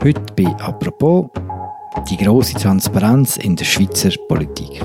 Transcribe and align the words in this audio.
Heute 0.00 0.22
bei 0.36 0.46
«Apropos» 0.62 1.28
die 2.08 2.16
große 2.16 2.54
Transparenz 2.54 3.36
in 3.36 3.56
der 3.56 3.64
Schweizer 3.64 4.10
Politik. 4.28 4.80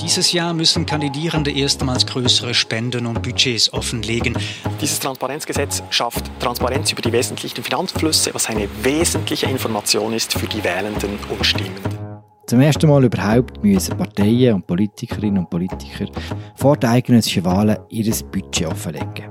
Dieses 0.00 0.32
Jahr 0.32 0.52
müssen 0.52 0.84
Kandidierende 0.84 1.52
erstmals 1.52 2.04
größere 2.04 2.52
Spenden 2.54 3.06
und 3.06 3.22
Budgets 3.22 3.72
offenlegen. 3.72 4.36
Dieses 4.80 4.98
Transparenzgesetz 4.98 5.84
schafft 5.90 6.28
Transparenz 6.40 6.90
über 6.90 7.02
die 7.02 7.12
wesentlichen 7.12 7.62
Finanzflüsse, 7.62 8.34
was 8.34 8.48
eine 8.48 8.68
wesentliche 8.82 9.46
Information 9.46 10.12
ist 10.12 10.32
für 10.32 10.48
die 10.48 10.64
Wählenden 10.64 11.10
und 11.30 11.46
Stimmenden. 11.46 11.98
Zum 12.48 12.60
ersten 12.60 12.88
Mal 12.88 13.04
überhaupt 13.04 13.62
müssen 13.62 13.96
Parteien 13.96 14.54
und 14.54 14.66
Politikerinnen 14.66 15.38
und 15.38 15.50
Politiker 15.50 16.06
vor 16.56 16.76
den 16.76 16.90
eidgenössischen 16.90 17.44
Wahlen 17.44 17.78
ihr 17.90 18.12
Budget 18.32 18.66
offenlegen. 18.66 19.30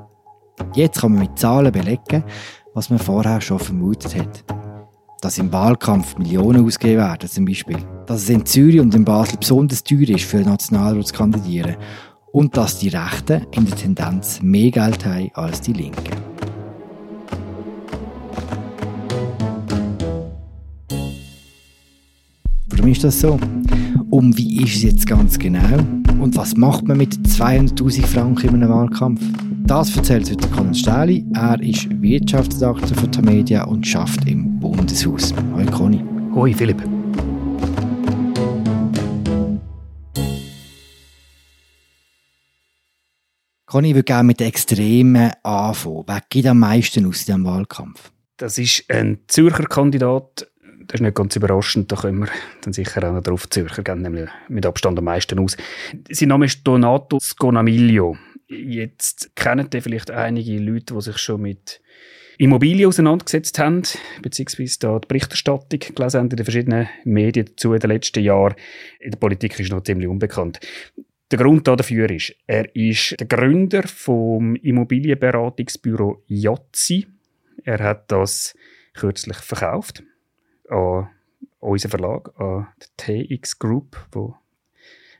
Jetzt 0.73 1.01
kann 1.01 1.11
man 1.11 1.23
mit 1.23 1.37
Zahlen 1.37 1.73
belegen, 1.73 2.23
was 2.73 2.89
man 2.89 2.99
vorher 2.99 3.41
schon 3.41 3.59
vermutet 3.59 4.15
hat 4.15 4.57
dass 5.21 5.37
im 5.37 5.51
Wahlkampf 5.51 6.17
Millionen 6.17 6.65
ausgegeben 6.65 7.01
werden, 7.01 7.29
zum 7.29 7.45
Beispiel. 7.45 7.77
Dass 8.05 8.23
es 8.23 8.29
in 8.29 8.45
Zürich 8.45 8.79
und 8.79 8.93
in 8.93 9.03
Basel 9.03 9.37
besonders 9.39 9.83
teuer 9.83 10.09
ist, 10.09 10.25
für 10.25 10.37
den 10.37 10.47
Nationalrat 10.47 11.07
zu 11.07 11.13
kandidieren. 11.13 11.75
Und 12.31 12.55
dass 12.55 12.79
die 12.79 12.89
Rechten 12.89 13.45
in 13.51 13.65
der 13.65 13.75
Tendenz 13.75 14.41
mehr 14.41 14.69
Geld 14.71 15.05
haben 15.05 15.31
als 15.33 15.61
die 15.61 15.73
Linken. 15.73 16.15
Warum 22.69 22.91
ist 22.91 23.03
das 23.03 23.19
so? 23.19 23.39
Und 24.09 24.37
wie 24.37 24.63
ist 24.63 24.75
es 24.75 24.83
jetzt 24.83 25.07
ganz 25.07 25.39
genau? 25.39 25.79
Und 26.21 26.35
was 26.35 26.55
macht 26.55 26.87
man 26.87 26.97
mit 26.97 27.13
200.000 27.15 28.05
Franken 28.05 28.49
in 28.49 28.55
einem 28.55 28.69
Wahlkampf? 28.69 29.21
Das 29.67 29.93
erzählt 29.97 30.31
heute 30.31 30.47
Colin 30.47 30.73
Stähli. 30.73 31.25
Er 31.33 31.61
ist 31.61 31.89
Wirtschaftsredakteur 32.01 32.95
von 32.95 33.11
Tamedia 33.11 33.65
und 33.65 33.85
schafft 33.85 34.25
im 34.25 34.57
Bundeshaus. 34.61 35.33
Hoi 35.53 35.65
Conny. 35.65 36.01
Hoi 36.33 36.53
Philipp. 36.53 36.81
Conny 43.65 43.93
würde 43.93 44.03
gerne 44.05 44.23
mit 44.23 44.39
den 44.39 44.47
Extremen 44.47 45.33
anfangen. 45.43 46.03
Wer 46.07 46.21
geht 46.29 46.47
am 46.47 46.59
meisten 46.59 47.05
aus 47.05 47.25
diesem 47.25 47.43
Wahlkampf? 47.43 48.13
Das 48.37 48.57
ist 48.57 48.85
ein 48.89 49.19
Zürcher 49.27 49.65
Kandidat. 49.65 50.49
Das 50.85 50.95
ist 50.95 51.01
nicht 51.01 51.15
ganz 51.15 51.35
überraschend. 51.35 51.91
Da 51.91 51.97
können 51.97 52.19
wir 52.19 52.29
dann 52.61 52.71
sicher 52.71 53.05
auch 53.05 53.15
noch 53.15 53.21
darauf 53.21 53.49
Zürcher 53.49 53.83
gehen, 53.83 54.01
nämlich 54.01 54.29
mit 54.47 54.65
Abstand 54.65 54.97
am 54.97 55.03
meisten 55.03 55.37
aus. 55.39 55.57
Sein 56.09 56.29
Name 56.29 56.45
ist 56.45 56.65
Donato 56.65 57.19
Sconamiglio. 57.19 58.15
Jetzt 58.47 59.35
kennen 59.35 59.69
ihr 59.73 59.81
vielleicht 59.81 60.09
einige 60.09 60.57
Leute, 60.59 60.93
die 60.93 61.01
sich 61.01 61.17
schon 61.17 61.41
mit 61.41 61.81
Immobilien 62.37 62.87
auseinandergesetzt 62.87 63.59
haben, 63.59 63.83
beziehungsweise 64.21 64.79
da 64.79 64.99
die 64.99 65.07
Berichterstattung 65.07 65.79
gelesen 65.79 66.19
haben 66.19 66.29
in 66.29 66.37
den 66.37 66.45
verschiedenen 66.45 66.89
Medien 67.03 67.47
dazu 67.47 67.73
in 67.73 67.79
den 67.79 67.89
letzten 67.89 68.23
Jahren. 68.23 68.55
In 68.99 69.11
der 69.11 69.17
Politik 69.17 69.59
ist 69.59 69.71
noch 69.71 69.83
ziemlich 69.83 70.07
unbekannt. 70.07 70.59
Der 71.31 71.39
Grund 71.39 71.67
dafür 71.67 72.09
ist, 72.09 72.35
er 72.45 72.73
ist 72.73 73.19
der 73.19 73.27
Gründer 73.27 73.83
vom 73.83 74.55
Immobilienberatungsbüro 74.55 76.23
Jotzi. 76.27 77.07
Er 77.65 77.79
hat 77.79 78.09
das 78.11 78.55
kürzlich 78.93 79.37
verkauft 79.37 80.03
an 80.69 81.09
unseren 81.59 81.91
Verlag, 81.91 82.39
an 82.39 82.67
die 82.81 83.35
TX 83.35 83.59
Group, 83.59 84.07
wo 84.13 84.35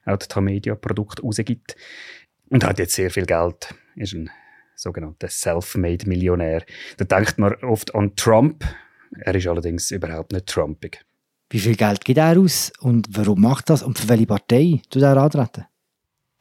auch 0.05 0.17
die 0.17 0.27
Tamedia-Produkte 0.27 1.23
rausgibt 1.23 1.75
und 2.49 2.63
hat 2.63 2.79
jetzt 2.79 2.95
sehr 2.95 3.11
viel 3.11 3.25
Geld. 3.25 3.73
Ist 3.95 4.13
ein 4.13 4.29
sogenannter 4.75 5.29
Self-Made-Millionär. 5.29 6.63
Da 6.97 7.05
denkt 7.05 7.37
man 7.37 7.53
oft 7.63 7.93
an 7.95 8.15
Trump. 8.15 8.63
Er 9.19 9.35
ist 9.35 9.47
allerdings 9.47 9.91
überhaupt 9.91 10.31
nicht 10.31 10.47
Trumpig. 10.47 11.03
Wie 11.49 11.59
viel 11.59 11.75
Geld 11.75 12.03
gibt 12.03 12.19
er 12.19 12.37
aus 12.37 12.73
und 12.79 13.07
warum 13.11 13.41
macht 13.41 13.69
das 13.69 13.81
und 13.81 13.97
für 13.97 14.09
welche 14.09 14.25
Partei 14.25 14.81
tut 14.89 15.01
er 15.01 15.17
antreten? 15.17 15.65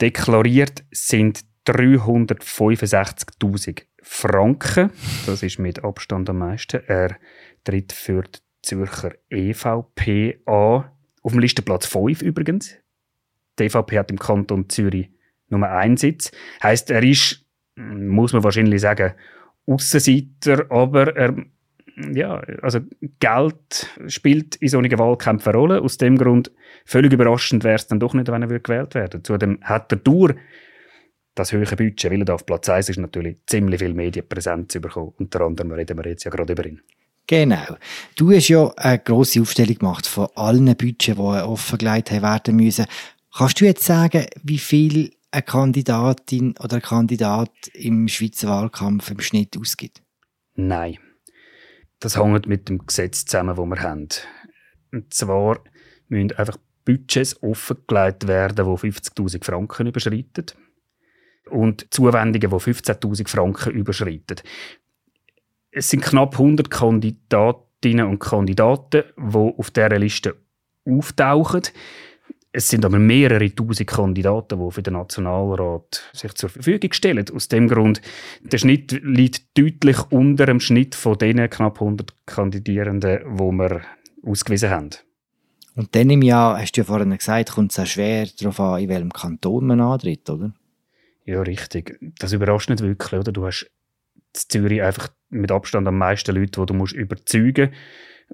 Deklariert 0.00 0.84
sind 0.90 1.44
365.000 1.66 3.82
Franken. 4.02 4.90
Das 5.26 5.42
ist 5.42 5.58
mit 5.58 5.84
Abstand 5.84 6.30
am 6.30 6.38
meisten. 6.38 6.82
Er 6.86 7.16
tritt 7.64 7.92
für 7.92 8.22
die 8.22 8.38
Zürcher 8.62 9.12
EVP 9.30 10.42
an. 10.44 10.90
Auf 11.22 11.32
dem 11.32 11.40
Listenplatz 11.40 11.86
5 11.86 12.22
übrigens. 12.22 12.76
Die 13.58 13.64
EVP 13.64 13.98
hat 13.98 14.10
im 14.10 14.18
Kanton 14.18 14.68
Zürich 14.68 15.10
nur 15.48 15.68
einen 15.68 15.96
Sitz. 15.96 16.30
Heißt, 16.62 16.90
er 16.90 17.02
ist, 17.02 17.44
muss 17.76 18.32
man 18.32 18.44
wahrscheinlich 18.44 18.80
sagen, 18.80 19.14
Aussenseiter, 19.66 20.70
aber 20.70 21.16
er, 21.16 21.34
ja, 22.12 22.40
also 22.62 22.80
Geld 23.20 23.90
spielt 24.06 24.56
in 24.56 24.68
solchen 24.68 24.98
Wahlkämpfen 24.98 25.52
eine 25.52 25.58
Rolle. 25.58 25.82
Aus 25.82 25.98
dem 25.98 26.16
Grund, 26.18 26.50
völlig 26.84 27.12
überraschend 27.12 27.64
wäre 27.64 27.76
es 27.76 27.86
dann 27.86 28.00
doch 28.00 28.14
nicht, 28.14 28.28
wenn 28.28 28.42
er 28.42 28.60
gewählt 28.60 28.94
werden 28.94 29.24
Zudem 29.24 29.58
hat 29.62 29.92
er 29.92 29.98
durch 29.98 30.34
das 31.34 31.52
höhere 31.52 31.76
Budget, 31.76 32.10
weil 32.10 32.22
er 32.22 32.34
auf 32.34 32.46
Platz 32.46 32.68
1 32.68 32.88
ist, 32.88 32.98
natürlich 32.98 33.38
ziemlich 33.46 33.80
viel 33.80 33.94
Medienpräsenz 33.94 34.72
bekommen. 34.80 35.12
Unter 35.18 35.42
anderem 35.42 35.72
reden 35.72 35.98
wir 35.98 36.08
jetzt 36.08 36.24
ja 36.24 36.30
gerade 36.30 36.52
über 36.52 36.66
ihn. 36.66 36.80
Genau. 37.26 37.76
Du 38.14 38.32
hast 38.32 38.48
ja 38.48 38.72
eine 38.76 39.00
grosse 39.00 39.40
Aufstellung 39.40 39.76
gemacht 39.76 40.06
von 40.06 40.28
allen 40.34 40.66
Budgets, 40.76 41.04
die 41.04 41.20
offengelegt 41.20 42.12
werden 42.12 42.56
müssen. 42.56 42.86
Kannst 43.36 43.60
du 43.60 43.64
jetzt 43.64 43.84
sagen, 43.84 44.26
wie 44.42 44.58
viel 44.58 45.10
eine 45.36 45.42
Kandidatin 45.42 46.54
oder 46.58 46.76
ein 46.76 46.82
Kandidat 46.82 47.50
im 47.74 48.08
Schweizer 48.08 48.48
Wahlkampf 48.48 49.10
im 49.10 49.20
Schnitt 49.20 49.56
ausgibt? 49.58 50.02
Nein. 50.54 50.98
Das 52.00 52.16
hängt 52.16 52.46
mit 52.46 52.70
dem 52.70 52.86
Gesetz 52.86 53.26
zusammen, 53.26 53.54
das 53.54 53.66
wir 53.66 53.82
haben. 53.82 54.08
Und 54.92 55.12
zwar 55.12 55.60
müssen 56.08 56.32
einfach 56.32 56.56
Budgets 56.86 57.42
offengelegt 57.42 58.26
werden, 58.26 58.64
die 58.64 58.90
50.000 58.90 59.44
Franken 59.44 59.86
überschreiten. 59.88 60.46
Und 61.50 61.86
Zuwendungen, 61.92 62.50
die 62.50 62.56
15.000 62.56 63.28
Franken 63.28 63.72
überschreiten. 63.72 64.40
Es 65.70 65.90
sind 65.90 66.02
knapp 66.02 66.32
100 66.32 66.70
Kandidatinnen 66.70 68.06
und 68.06 68.20
Kandidaten, 68.20 69.04
die 69.18 69.36
auf 69.36 69.70
dieser 69.70 69.98
Liste 69.98 70.36
auftauchen. 70.86 71.62
Es 72.56 72.70
sind 72.70 72.86
aber 72.86 72.98
mehrere 72.98 73.54
tausend 73.54 73.86
Kandidaten, 73.86 74.58
die 74.58 74.72
für 74.72 74.82
den 74.82 74.94
Nationalrat 74.94 76.02
sich 76.14 76.32
zur 76.32 76.48
Verfügung 76.48 76.90
stellen. 76.94 77.26
Aus 77.34 77.48
dem 77.48 77.68
Grund, 77.68 78.00
der 78.40 78.56
Schnitt 78.56 78.92
liegt 79.04 79.58
deutlich 79.58 79.98
unter 80.10 80.46
dem 80.46 80.58
Schnitt 80.58 80.94
von 80.94 81.18
den 81.18 81.50
knapp 81.50 81.82
100 81.82 82.14
Kandidierenden, 82.24 83.36
die 83.36 83.52
wir 83.52 83.82
ausgewiesen 84.22 84.70
haben. 84.70 84.88
Und 85.74 85.94
dann 85.94 86.08
im 86.08 86.22
Jahr, 86.22 86.58
hast 86.58 86.72
du 86.72 86.80
ja 86.80 86.86
vorhin 86.86 87.14
gesagt, 87.14 87.52
kommt 87.52 87.72
es 87.72 87.78
auch 87.78 87.84
schwer 87.84 88.26
darauf 88.40 88.58
an, 88.58 88.80
in 88.80 88.88
welchem 88.88 89.12
Kanton 89.12 89.66
man 89.66 89.82
antritt, 89.82 90.30
oder? 90.30 90.54
Ja, 91.26 91.42
richtig. 91.42 91.98
Das 92.18 92.32
überrascht 92.32 92.70
nicht 92.70 92.82
wirklich, 92.82 93.20
oder? 93.20 93.32
Du 93.32 93.44
hast 93.44 93.64
in 93.64 93.70
Zürich 94.32 94.80
einfach 94.80 95.10
mit 95.28 95.50
Abstand 95.50 95.88
am 95.88 95.98
meisten 95.98 96.34
Leute, 96.34 96.60
die 96.60 96.66
du 96.66 96.74
musst 96.74 96.94
überzeugen 96.94 97.70
musst 97.70 97.76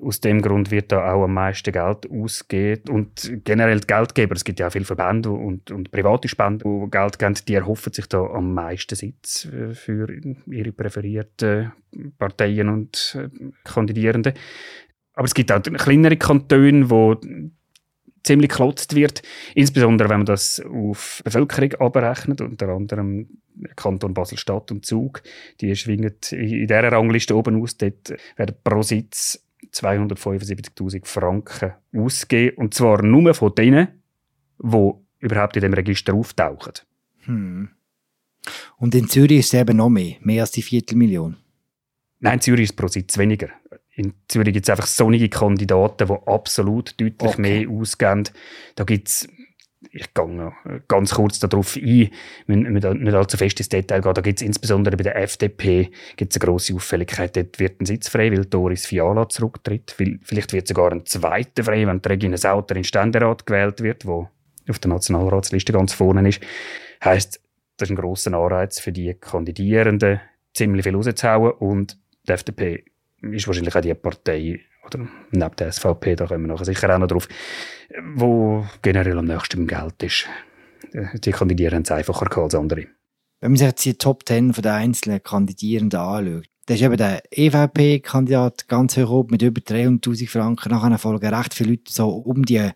aus 0.00 0.20
dem 0.20 0.40
Grund 0.40 0.70
wird 0.70 0.90
da 0.90 1.12
auch 1.12 1.24
am 1.24 1.34
meisten 1.34 1.72
Geld 1.72 2.10
ausgegeben. 2.10 2.94
Und 2.94 3.30
generell 3.44 3.80
die 3.80 3.86
Geldgeber, 3.86 4.34
es 4.34 4.44
gibt 4.44 4.58
ja 4.58 4.68
auch 4.68 4.72
viele 4.72 4.84
Verbände 4.84 5.30
und, 5.30 5.70
und 5.70 5.90
private 5.90 6.28
Spenden, 6.28 6.84
die 6.84 6.90
Geld 6.90 7.18
geben, 7.18 7.34
die 7.46 7.54
erhoffen 7.54 7.92
sich 7.92 8.06
da 8.06 8.24
am 8.24 8.54
meisten 8.54 8.94
Sitz 8.94 9.46
äh, 9.46 9.74
für 9.74 10.08
ihre 10.46 10.72
präferierten 10.72 11.72
Parteien 12.18 12.68
und 12.68 13.18
äh, 13.18 13.28
Kandidierenden. 13.64 14.34
Aber 15.14 15.26
es 15.26 15.34
gibt 15.34 15.52
auch 15.52 15.62
kleinere 15.62 16.16
Kantone, 16.16 16.88
wo 16.88 17.20
ziemlich 18.22 18.48
geklotzt 18.48 18.94
wird, 18.94 19.20
insbesondere 19.54 20.08
wenn 20.08 20.20
man 20.20 20.26
das 20.26 20.60
auf 20.60 21.20
Bevölkerung 21.24 21.74
abrechnet, 21.74 22.40
unter 22.40 22.68
anderem 22.68 23.28
Kanton 23.76 24.14
Basel-Stadt 24.14 24.70
und 24.70 24.86
Zug, 24.86 25.22
die 25.60 25.74
schwingen 25.76 26.14
in 26.30 26.66
dieser 26.66 26.92
Rangliste 26.92 27.36
oben 27.36 27.62
aus, 27.62 27.76
dort 27.76 28.14
werden 28.36 28.56
pro 28.62 28.82
Sitz 28.82 29.44
275.000 29.72 31.06
Franken 31.06 31.72
ausgeben. 31.94 32.56
Und 32.56 32.74
zwar 32.74 33.02
nur 33.02 33.34
von 33.34 33.54
denen, 33.54 33.88
die 34.58 34.92
überhaupt 35.20 35.56
in 35.56 35.62
dem 35.62 35.74
Register 35.74 36.14
auftauchen. 36.14 36.74
Hm. 37.24 37.68
Und 38.78 38.94
in 38.94 39.08
Zürich 39.08 39.38
ist 39.38 39.54
es 39.54 39.60
eben 39.60 39.76
noch 39.76 39.88
mehr, 39.88 40.16
mehr 40.20 40.42
als 40.42 40.50
die 40.50 40.62
Viertelmillion. 40.62 41.36
Nein, 42.18 42.34
in 42.34 42.40
Zürich 42.40 42.64
ist 42.64 42.70
es 42.70 42.76
pro 42.76 42.88
Sitz 42.88 43.18
weniger. 43.18 43.48
In 43.94 44.14
Zürich 44.26 44.54
gibt 44.54 44.66
es 44.66 44.70
einfach 44.70 44.86
sonnige 44.86 45.28
Kandidaten, 45.28 46.08
die 46.08 46.26
absolut 46.26 47.00
deutlich 47.00 47.32
okay. 47.32 47.40
mehr 47.40 47.68
ausgeben. 47.68 48.24
Da 48.74 48.84
gibt 48.84 49.08
es 49.08 49.28
ich 49.90 50.14
gehe 50.14 50.52
ganz 50.88 51.14
kurz 51.14 51.38
darauf 51.40 51.76
ein, 51.76 52.10
nicht 52.46 53.14
allzu 53.14 53.36
fest 53.36 53.60
ins 53.60 53.68
Detail 53.68 54.00
gehen. 54.00 54.14
Da 54.14 54.20
gibt 54.20 54.40
es 54.40 54.46
insbesondere 54.46 54.96
bei 54.96 55.02
der 55.02 55.16
FDP 55.16 55.90
gibt's 56.16 56.36
eine 56.36 56.46
grosse 56.46 56.74
Auffälligkeit. 56.74 57.36
Dort 57.36 57.58
wird 57.58 57.80
ein 57.80 57.86
Sitz 57.86 58.08
frei, 58.08 58.30
weil 58.30 58.44
Doris 58.44 58.86
Fiala 58.86 59.28
zurücktritt. 59.28 59.94
Vielleicht 60.22 60.52
wird 60.52 60.68
sogar 60.68 60.92
ein 60.92 61.04
zweiter 61.06 61.64
frei, 61.64 61.86
wenn 61.86 61.98
Regina 61.98 62.36
Sauter 62.36 62.76
in 62.76 62.84
Ständerat 62.84 63.46
gewählt 63.46 63.82
wird, 63.82 64.06
wo 64.06 64.28
auf 64.68 64.78
der 64.78 64.90
Nationalratsliste 64.90 65.72
ganz 65.72 65.92
vorne 65.92 66.28
ist. 66.28 66.40
Heißt, 67.04 67.40
das 67.76 67.88
ist 67.88 67.90
ein 67.90 68.00
grosser 68.00 68.32
Anreiz 68.34 68.78
für 68.78 68.92
die 68.92 69.14
Kandidierenden, 69.14 70.20
ziemlich 70.54 70.84
viel 70.84 70.94
rauszuhauen. 70.94 71.52
Und 71.52 71.98
die 72.28 72.32
FDP 72.32 72.84
ist 73.20 73.46
wahrscheinlich 73.46 73.74
auch 73.74 73.80
die 73.80 73.94
Partei, 73.94 74.60
oder 74.84 75.06
neben 75.30 75.56
der 75.56 75.72
SVP, 75.72 76.16
da 76.16 76.26
kommen 76.26 76.46
wir 76.46 76.52
nachher 76.52 76.64
sicher 76.64 76.94
auch 76.94 76.98
noch 76.98 77.06
drauf, 77.06 77.28
wo 78.14 78.66
generell 78.82 79.18
am 79.18 79.26
nächsten 79.26 79.66
beim 79.66 79.66
Geld 79.66 80.02
ist. 80.02 80.26
Die 81.14 81.30
Kandidieren 81.30 81.82
es 81.82 81.90
einfacher 81.90 82.36
als 82.38 82.54
andere. 82.54 82.86
Wenn 83.40 83.52
man 83.52 83.56
sich 83.56 83.66
jetzt 83.66 83.84
die 83.84 83.94
Top 83.94 84.24
Ten 84.24 84.52
der 84.52 84.74
einzelnen 84.74 85.22
Kandidierenden 85.22 85.98
anschaut, 85.98 86.44
da 86.66 86.74
ist 86.74 86.82
eben 86.82 86.96
der 86.96 87.22
EVP-Kandidat 87.30 88.68
ganz 88.68 88.96
hoch 88.96 89.10
oben 89.10 89.32
mit 89.32 89.42
über 89.42 89.60
300'000 89.60 90.28
Franken. 90.28 90.70
Nachher 90.70 90.96
folgen 90.98 91.34
recht 91.34 91.54
viele 91.54 91.70
Leute 91.70 91.92
so 91.92 92.08
um 92.08 92.44
die 92.44 92.70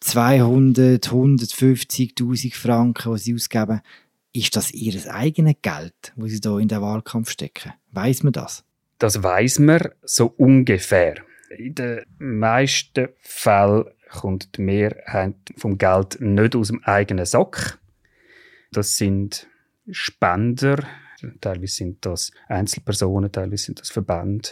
200, 0.00 1.08
150'000 1.08 2.54
Franken, 2.54 3.14
die 3.14 3.18
sie 3.18 3.34
ausgeben. 3.34 3.80
Ist 4.32 4.54
das 4.54 4.70
ihr 4.70 5.12
eigenes 5.12 5.54
Geld, 5.62 6.12
das 6.14 6.30
sie 6.30 6.40
da 6.40 6.58
in 6.58 6.68
den 6.68 6.82
Wahlkampf 6.82 7.30
stecken? 7.30 7.72
Weiß 7.90 8.22
man 8.22 8.32
das? 8.32 8.64
Das 8.98 9.22
weiß 9.22 9.58
man 9.58 9.88
so 10.02 10.26
ungefähr. 10.36 11.16
In 11.56 11.74
den 11.74 12.04
meisten 12.18 13.08
Fällen 13.20 13.86
kommt 14.10 14.56
die 14.56 14.62
Mehrheit 14.62 15.36
vom 15.56 15.78
Geld 15.78 16.20
nicht 16.20 16.54
aus 16.54 16.68
dem 16.68 16.84
eigenen 16.84 17.24
Sack. 17.24 17.78
Das 18.72 18.96
sind 18.96 19.48
Spender, 19.90 20.84
teilweise 21.40 21.74
sind 21.74 22.04
das 22.04 22.30
Einzelpersonen, 22.48 23.32
teilweise 23.32 23.64
sind 23.64 23.80
das 23.80 23.90
Verbände. 23.90 24.50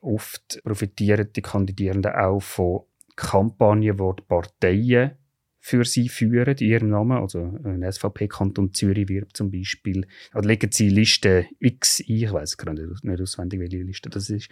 Oft 0.00 0.60
profitieren 0.64 1.32
die 1.32 1.42
Kandidierenden 1.42 2.12
auch 2.12 2.40
von 2.40 2.80
Kampagnen, 3.14 3.96
die 3.96 4.12
die 4.16 4.22
Parteien 4.22 5.12
für 5.60 5.84
sie 5.84 6.08
führen, 6.08 6.56
in 6.56 6.66
ihrem 6.66 6.88
Namen. 6.88 7.18
Also 7.18 7.58
ein 7.64 7.84
SVP-Kanton 7.90 8.72
Zürich 8.72 9.08
wirbt 9.08 9.36
zum 9.36 9.50
Beispiel, 9.50 10.06
oder 10.34 10.48
legen 10.48 10.72
sie 10.72 10.88
Liste 10.88 11.46
X 11.58 12.00
ein, 12.00 12.16
ich 12.16 12.32
weiß 12.32 12.56
gerade 12.56 12.88
nicht 13.02 13.20
auswendig, 13.20 13.60
welche 13.60 13.82
Liste 13.82 14.08
das 14.08 14.30
ist. 14.30 14.48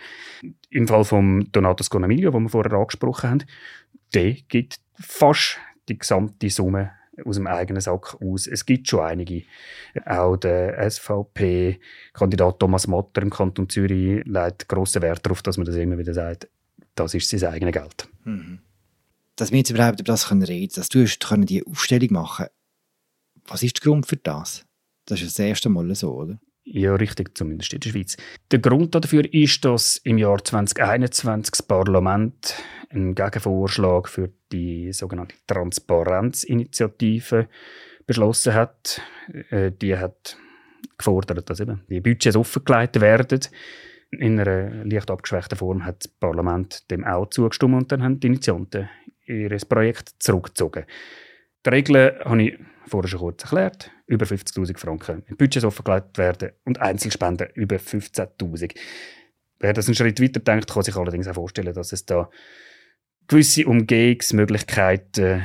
Im 0.70 0.86
Fall 0.86 1.04
von 1.04 1.48
Donato 1.50 1.82
Sconamiglio, 1.82 2.30
den 2.30 2.44
wir 2.44 2.48
vorher 2.50 2.74
angesprochen 2.74 3.30
haben, 3.30 3.44
der 4.14 4.34
gibt 4.48 4.80
fast 4.94 5.58
die 5.88 5.98
gesamte 5.98 6.50
Summe 6.50 6.92
aus 7.24 7.36
dem 7.36 7.46
eigenen 7.46 7.80
Sack 7.80 8.16
aus. 8.20 8.46
Es 8.46 8.64
gibt 8.64 8.88
schon 8.88 9.00
einige. 9.00 9.42
Auch 10.04 10.36
der 10.36 10.88
SVP-Kandidat 10.88 12.60
Thomas 12.60 12.86
Motter 12.86 13.22
im 13.22 13.30
Kanton 13.30 13.68
Zürich 13.68 14.22
legt 14.24 14.68
grossen 14.68 15.02
Wert 15.02 15.24
darauf, 15.24 15.42
dass 15.42 15.56
man 15.56 15.66
das 15.66 15.76
immer 15.76 15.98
wieder 15.98 16.14
sagt, 16.14 16.48
das 16.94 17.14
ist 17.14 17.28
sein 17.30 17.52
eigenes 17.52 17.72
Geld. 17.72 18.08
Mhm. 18.24 18.60
Dass 19.38 19.52
wir 19.52 19.58
jetzt 19.58 19.70
überhaupt 19.70 20.00
über 20.00 20.12
das 20.12 20.30
reden 20.30 20.46
können, 20.46 20.68
dass 20.74 20.88
du 20.88 21.06
können 21.20 21.46
die 21.46 21.64
Aufstellung 21.64 22.12
machen 22.12 22.46
was 23.48 23.62
ist 23.62 23.82
der 23.82 23.90
Grund 23.90 24.06
für 24.06 24.16
das? 24.16 24.66
Das 25.06 25.22
ist 25.22 25.38
das 25.38 25.46
erste 25.46 25.68
Mal 25.68 25.94
so, 25.94 26.14
oder? 26.14 26.38
Ja, 26.64 26.94
richtig, 26.94 27.36
zumindest 27.36 27.72
in 27.72 27.80
der 27.80 27.90
Schweiz. 27.90 28.16
Der 28.50 28.58
Grund 28.58 28.94
dafür 28.94 29.32
ist, 29.32 29.64
dass 29.64 29.96
im 30.04 30.18
Jahr 30.18 30.44
2021 30.44 31.52
das 31.52 31.62
Parlament 31.62 32.54
einen 32.90 33.14
Gegenvorschlag 33.14 34.08
für 34.08 34.30
die 34.52 34.92
sogenannte 34.92 35.34
Transparenzinitiative 35.46 37.48
beschlossen 38.06 38.52
hat. 38.52 39.00
Äh, 39.50 39.72
die 39.72 39.96
hat 39.96 40.36
gefordert, 40.98 41.48
dass 41.48 41.60
eben 41.60 41.84
die 41.88 42.00
Budgets 42.00 42.36
offengelegt 42.36 43.00
werden. 43.00 43.40
In 44.10 44.38
einer 44.38 44.84
leicht 44.84 45.10
abgeschwächten 45.10 45.56
Form 45.56 45.86
hat 45.86 46.04
das 46.04 46.08
Parlament 46.08 46.90
dem 46.90 47.04
auch 47.04 47.30
zugestimmt 47.30 47.76
und 47.76 47.92
dann 47.92 48.02
haben 48.02 48.20
die 48.20 48.26
Initianten 48.26 48.90
ihr 49.28 49.56
Projekt 49.68 50.14
zurückgezogen. 50.18 50.84
Die 51.64 51.70
Regeln 51.70 52.18
habe 52.24 52.42
ich 52.42 52.58
vorher 52.86 53.08
schon 53.08 53.20
kurz 53.20 53.42
erklärt. 53.42 53.90
Über 54.06 54.24
50.000 54.24 54.78
Franken 54.78 55.22
in 55.26 55.36
Budgets 55.36 55.64
offengelegt 55.64 56.18
werden 56.18 56.52
und 56.64 56.80
Einzelspenden 56.80 57.48
über 57.54 57.76
15.000. 57.76 58.74
Wer 59.60 59.72
das 59.72 59.86
einen 59.86 59.94
Schritt 59.94 60.20
weiter 60.20 60.40
denkt, 60.40 60.72
kann 60.72 60.82
sich 60.82 60.96
allerdings 60.96 61.26
auch 61.26 61.34
vorstellen, 61.34 61.74
dass 61.74 61.92
es 61.92 62.06
da 62.06 62.30
gewisse 63.26 63.66
Umgehungsmöglichkeiten 63.66 65.44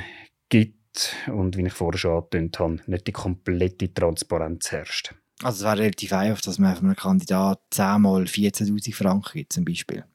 gibt 0.50 1.15
und, 1.27 1.57
wie 1.57 1.65
ich 1.65 1.74
vorher 1.74 1.97
schon 1.97 2.18
angetönt 2.18 2.59
habe, 2.59 2.80
nicht 2.85 3.07
die 3.07 3.12
komplette 3.12 3.94
Transparenz 3.94 4.71
herrscht. 4.71 5.15
Also 5.41 5.57
es 5.57 5.63
wäre 5.63 5.80
relativ 5.80 6.13
einfach, 6.13 6.41
dass 6.41 6.59
man 6.59 6.75
von 6.75 6.85
einem 6.85 6.95
Kandidat 6.95 7.59
10 7.71 8.01
mal 8.01 8.24
14'000 8.24 8.95
Franken 8.95 9.31
gibt, 9.33 9.53
zum 9.53 9.65
Beispiel. 9.65 10.06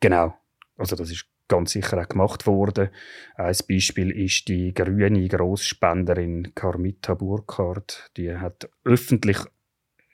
Genau. 0.00 0.34
Also 0.76 0.96
das 0.96 1.10
ist 1.10 1.24
ganz 1.48 1.72
sicher 1.72 2.00
auch 2.00 2.08
gemacht 2.08 2.46
worden. 2.46 2.90
Ein 3.36 3.56
Beispiel 3.68 4.10
ist 4.10 4.48
die 4.48 4.72
grüne 4.74 5.26
Grossspenderin 5.28 6.52
Carmita 6.54 7.14
Burkhardt. 7.14 8.10
Die 8.16 8.34
hat 8.34 8.68
öffentlich 8.84 9.38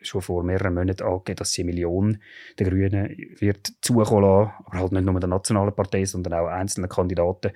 schon 0.00 0.22
vor 0.22 0.44
mehreren 0.44 0.74
Monaten 0.74 1.02
angegeben, 1.02 1.36
dass 1.36 1.52
sie 1.52 1.62
eine 1.62 1.72
Million 1.72 2.18
der 2.58 2.68
Grünen 2.68 3.16
wird 3.38 3.72
zukommen 3.80 4.22
lassen. 4.22 4.52
Aber 4.64 4.78
halt 4.78 4.92
nicht 4.92 5.04
nur 5.04 5.20
der 5.20 5.28
nationalen 5.28 5.74
Partei, 5.74 6.04
sondern 6.04 6.34
auch 6.34 6.46
einzelnen 6.46 6.88
Kandidaten. 6.88 7.52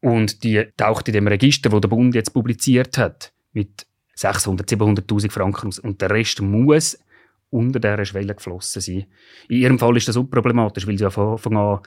Und 0.00 0.44
die 0.44 0.64
taucht 0.76 1.08
in 1.08 1.14
dem 1.14 1.26
Register, 1.26 1.72
wo 1.72 1.80
der 1.80 1.88
Bund 1.88 2.14
jetzt 2.14 2.32
publiziert 2.32 2.98
hat, 2.98 3.32
mit 3.52 3.86
600, 4.14 4.68
700'000 4.70 5.30
Franken 5.30 5.68
aus. 5.68 5.78
Und 5.78 6.00
der 6.00 6.10
Rest 6.10 6.40
muss 6.40 6.98
unter 7.50 7.80
dieser 7.80 8.04
Schwelle 8.04 8.34
geflossen 8.34 8.82
sein. 8.82 9.06
In 9.48 9.58
ihrem 9.58 9.78
Fall 9.78 9.96
ist 9.96 10.08
das 10.08 10.16
unproblematisch, 10.16 10.86
weil 10.86 10.98
sie 10.98 11.10
von 11.10 11.32
Anfang 11.32 11.56
an 11.56 11.80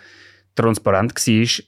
transparent 0.55 1.15
war. 1.15 1.65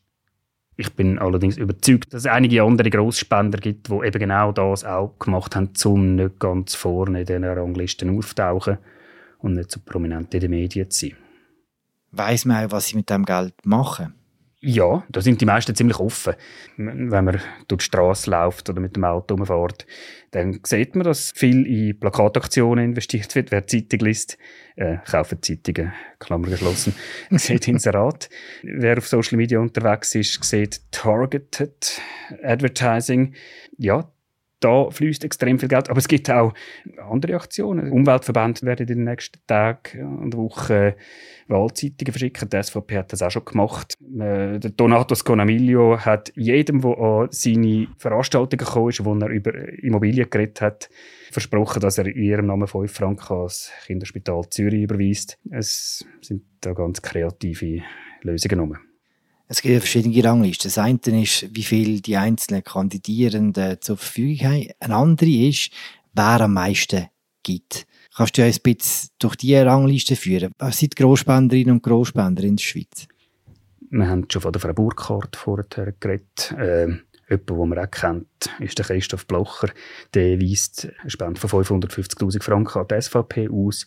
Ich 0.76 0.92
bin 0.96 1.20
allerdings 1.20 1.58
überzeugt, 1.58 2.14
dass 2.14 2.22
es 2.26 2.32
einige 2.32 2.64
andere 2.64 2.90
Grossspender 2.90 3.60
gibt, 3.60 3.90
die 3.90 3.94
eben 3.94 4.20
genau 4.20 4.52
das 4.52 4.84
auch 4.84 5.18
gemacht 5.20 5.56
haben, 5.56 5.70
um 5.86 6.16
nicht 6.16 6.40
ganz 6.40 6.74
vorne 6.74 7.22
in 7.22 7.26
diesen 7.26 7.44
Ranglisten 7.44 8.18
aufzutauchen 8.18 8.80
und 9.40 9.54
nicht 9.54 9.72
so 9.72 9.80
prominent 9.86 10.34
in 10.34 10.40
den 10.40 10.50
Medien 10.50 10.90
zu 10.90 11.08
sein. 11.08 11.18
Weiss 12.12 12.46
man 12.46 12.66
auch, 12.66 12.72
was 12.72 12.88
sie 12.88 12.96
mit 12.96 13.10
dem 13.10 13.26
Geld 13.26 13.54
machen? 13.66 14.14
Ja, 14.66 15.04
da 15.10 15.20
sind 15.20 15.42
die 15.42 15.46
meisten 15.46 15.76
ziemlich 15.76 16.00
offen. 16.00 16.36
Wenn 16.78 17.10
man 17.10 17.42
durch 17.68 17.80
die 17.80 17.84
Straße 17.86 18.32
läuft 18.32 18.70
oder 18.70 18.80
mit 18.80 18.96
dem 18.96 19.04
Auto 19.04 19.36
rumfährt, 19.36 19.86
dann 20.32 20.62
sieht 20.64 20.96
man, 20.96 21.04
dass 21.04 21.34
viel 21.36 21.66
in 21.66 22.00
Plakataktionen 22.00 22.86
investiert 22.86 23.36
wird. 23.36 23.52
Wer 23.52 23.68
Zeitung 23.68 24.00
liest, 24.00 24.38
äh, 24.78 25.00
kauft 25.06 25.44
Zeitungen, 25.44 25.92
Klammer 26.18 26.48
geschlossen, 26.48 26.96
sieht 27.32 27.68
Inserat. 27.68 28.30
Wer 28.62 29.00
auf 29.00 29.08
Social 29.10 29.36
Media 29.38 29.60
unterwegs 29.60 30.16
ist, 30.16 30.42
sieht 30.42 30.80
Targeted 30.92 32.00
Advertising. 32.42 33.34
Ja, 33.78 34.14
da 34.64 34.90
fließt 34.90 35.24
extrem 35.24 35.60
viel 35.60 35.70
Geld. 35.70 35.90
Aber 35.90 35.98
es 36.00 36.08
gibt 36.08 36.30
auch 36.30 36.54
andere 37.10 37.36
Aktionen. 37.36 37.92
Umweltverbände 37.92 38.64
werden 38.64 38.88
in 38.88 38.98
den 38.98 39.04
nächsten 39.04 39.40
Tagen 39.48 40.20
und 40.20 40.36
Wochen 40.38 40.94
Wahlzeitungen 41.48 42.12
verschicken. 42.12 42.50
Die 42.50 42.64
SVP 42.64 42.98
hat 42.98 43.12
das 43.12 43.22
auch 43.22 43.32
schon 43.32 43.46
gemacht. 43.46 43.96
Äh, 44.02 44.60
der 44.60 44.72
Donato 44.72 45.16
Sconamiglio 45.16 46.00
hat 46.00 46.32
jedem, 46.36 46.82
der 46.82 46.98
an 46.98 47.28
seine 47.32 47.88
Veranstaltungen 47.98 48.66
gekommen 48.66 48.90
ist, 48.90 49.04
wo 49.04 49.14
er 49.16 49.30
über 49.30 49.54
Immobilien 49.84 50.30
geredet 50.30 50.62
hat, 50.62 50.90
versprochen, 51.32 51.82
dass 51.82 51.98
er 51.98 52.06
in 52.06 52.22
ihrem 52.24 52.46
Namen 52.48 52.68
5 52.68 52.92
Franken 52.92 53.34
ans 53.34 53.72
Kinderspital 53.86 54.50
Zürich 54.50 54.84
überweist. 54.84 55.38
Es 55.52 56.06
sind 56.22 56.44
da 56.62 56.74
ganz 56.74 57.02
kreative 57.02 57.82
Lösungen 58.22 58.50
genommen. 58.50 58.93
Es 59.54 59.62
gibt 59.62 59.82
verschiedene 59.82 60.24
Ranglisten. 60.24 60.72
Das 60.72 60.80
eine 60.80 61.22
ist, 61.22 61.46
wie 61.56 61.62
viel 61.62 62.02
die 62.02 62.18
einzelnen 62.18 62.64
Kandidierenden 62.64 63.80
zur 63.82 63.98
Verfügung 63.98 64.48
haben. 64.48 64.68
Eine 64.80 64.96
andere 64.96 65.30
ist, 65.30 65.70
wer 66.12 66.42
am 66.42 66.56
meisten 66.56 67.06
gibt. 67.44 67.86
Kannst 68.18 68.36
du 68.36 68.44
uns 68.44 68.58
ein 68.58 68.64
bisschen 68.64 69.10
durch 69.20 69.36
diese 69.36 69.64
Rangliste 69.64 70.16
führen? 70.16 70.54
Was 70.58 70.80
sind 70.80 70.96
Grossspenderinnen 70.96 71.76
und 71.76 71.84
Grossspender 71.84 72.42
in 72.42 72.56
der 72.56 72.64
Schweiz? 72.64 73.08
Wir 73.92 74.08
haben 74.08 74.26
schon 74.28 74.42
von 74.42 74.54
der 74.54 74.60
Frau 74.60 74.74
Burkhardt 74.74 75.36
vorher 75.36 75.94
geredet. 76.00 76.56
Ähm, 76.58 77.02
jemand, 77.30 77.50
den 77.52 77.70
man 77.70 77.78
auch 77.78 77.92
kennt, 77.92 78.50
ist 78.60 78.80
der 78.80 78.86
Christoph 78.86 79.28
Blocher. 79.28 79.70
Der 80.16 80.42
weist 80.42 80.88
eine 81.00 81.12
Spende 81.12 81.40
von 81.40 81.64
550'000 81.64 82.42
Franken 82.42 82.80
an 82.80 82.88
die 82.88 83.00
SVP 83.00 83.50
aus. 83.50 83.86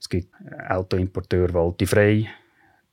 Es 0.00 0.08
gibt 0.08 0.32
Autoimporteur 0.70 1.52
Walti 1.52 1.84
Frey, 1.84 2.30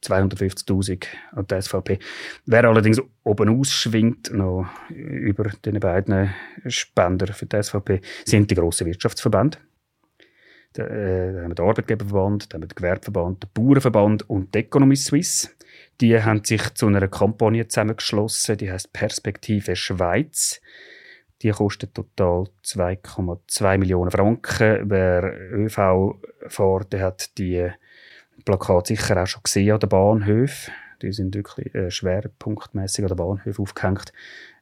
250.000 0.04 1.06
an 1.34 1.48
die 1.48 1.62
SVP. 1.62 2.00
Wer 2.46 2.66
allerdings 2.66 3.02
oben 3.24 3.60
ausschwingt, 3.60 4.32
noch 4.32 4.68
über 4.90 5.52
den 5.66 5.80
beiden 5.80 6.34
Spender 6.68 7.34
für 7.34 7.46
die 7.46 7.62
SVP, 7.62 8.02
sind 8.26 8.50
die 8.50 8.56
grossen 8.56 8.88
Wirtschaftsverbände. 8.88 9.58
Da, 10.74 10.84
äh, 10.84 11.34
da 11.34 11.42
haben 11.42 11.50
wir 11.50 11.56
den 11.56 11.66
Arbeitgeberverband, 11.66 12.54
da 12.54 12.56
haben 12.56 12.64
wir 12.64 12.68
den 12.68 12.76
Gewerbeverband, 12.76 13.44
den 13.44 13.50
Bauernverband 13.54 14.30
und 14.30 14.54
die 14.54 14.60
Economy 14.60 14.96
Suisse. 14.96 15.50
Die 16.00 16.22
haben 16.22 16.44
sich 16.44 16.74
zu 16.76 16.88
einer 16.88 17.08
Kampagne 17.08 17.68
zusammengeschlossen, 17.68 18.58
die 18.58 18.72
heißt 18.72 18.94
Perspektive 18.94 19.76
Schweiz. 19.76 20.62
Die 21.42 21.52
kostet 21.52 21.96
total 21.96 22.48
2,2 22.64 23.78
Millionen 23.78 24.12
Franken. 24.12 24.90
Wer 24.90 25.52
ÖV 25.52 26.20
fährt, 26.48 26.94
der 26.94 27.06
hat 27.06 27.38
die 27.38 27.70
Plakat 28.50 28.88
sicher 28.88 29.22
auch 29.22 29.28
schon 29.28 29.44
gesehen 29.44 29.74
an 29.74 29.80
den 29.80 29.90
Bahnhöfen. 29.90 30.74
Die 31.02 31.12
sind 31.14 31.36
wirklich 31.36 31.74
äh, 31.76 31.92
schwerpunktmäßig 31.92 33.06
an 33.06 33.10
den 33.10 33.18
Bahnhöfen 33.18 33.62
aufgehängt. 33.62 34.12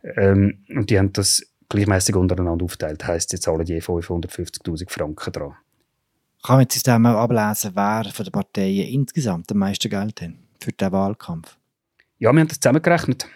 Ähm, 0.04 0.60
und 0.70 0.90
die 0.90 1.00
haben 1.00 1.14
das 1.14 1.42
gleichmäßig 1.70 2.16
untereinander 2.16 2.66
aufgeteilt. 2.66 3.02
Das 3.02 3.08
heisst, 3.08 3.30
sie 3.30 3.40
zahlen 3.40 3.66
je 3.66 3.80
550.000 3.80 4.90
Franken 4.90 5.32
dran. 5.32 5.56
Kann 6.44 6.58
man 6.58 6.62
jetzt 6.62 6.78
aus 6.78 6.84
dem 6.84 7.06
auch 7.06 7.20
ablesen, 7.20 7.72
wer 7.74 8.06
von 8.12 8.26
den 8.26 8.32
Parteien 8.32 8.88
insgesamt 8.88 9.52
am 9.52 9.58
meisten 9.58 9.90
Geld 9.90 10.22
hat 10.22 10.32
für 10.62 10.72
den 10.72 10.92
Wahlkampf? 10.92 11.58
Ja, 12.20 12.32
wir 12.32 12.40
haben 12.40 12.48
das 12.48 12.60
zusammengerechnet. 12.60 13.28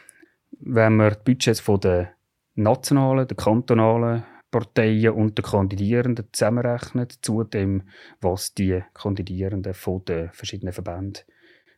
Wenn 0.60 0.98
man 0.98 1.12
die 1.12 1.32
Budgets 1.32 1.64
der 1.64 2.14
nationalen, 2.56 3.28
der 3.28 3.38
kantonalen 3.38 4.24
Parteien 4.52 5.14
und 5.14 5.38
der 5.38 5.46
Kandidierenden 5.46 6.28
zusammenrechnet, 6.32 7.20
zu 7.22 7.44
dem, 7.44 7.84
was 8.20 8.54
die 8.54 8.84
Kandidierenden 8.94 9.74
von 9.74 10.04
den 10.06 10.30
verschiedenen 10.34 10.74
Verbänden 10.74 11.24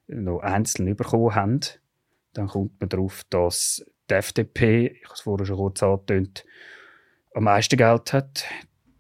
noch 0.08 0.40
einzeln 0.40 0.96
bekommen 0.96 1.36
haben, 1.36 1.60
dann 2.34 2.48
kommt 2.48 2.80
man 2.80 2.90
darauf, 2.90 3.24
dass 3.30 3.86
die 4.10 4.16
FDP, 4.16 4.88
ich 4.88 5.06
habe 5.06 5.14
es 5.14 5.22
vorher 5.22 5.46
schon 5.46 5.58
kurz 5.58 5.84
angetönt, 5.84 6.46
am 7.34 7.46
meisten 7.46 7.78
Geld 7.78 8.14
hat. 8.14 8.46